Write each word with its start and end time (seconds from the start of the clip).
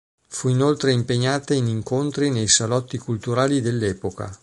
Fu 0.29 0.47
inoltre 0.47 0.91
impegnata 0.93 1.53
in 1.53 1.67
incontri 1.67 2.31
nei 2.31 2.47
salotti 2.47 2.97
culturali 2.97 3.61
dell'epoca. 3.61 4.35